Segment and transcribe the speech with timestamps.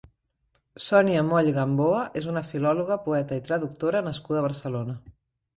[0.85, 4.99] Sònia Moll Gamboa és una filòloga, poeta i traductora nascuda a Barcelona.